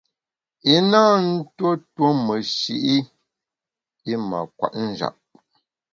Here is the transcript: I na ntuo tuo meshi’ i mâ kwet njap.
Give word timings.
I 0.75 0.75
na 0.91 1.01
ntuo 1.23 1.71
tuo 1.93 2.09
meshi’ 2.25 2.75
i 4.11 4.13
mâ 4.27 4.39
kwet 4.57 4.73
njap. 4.87 5.15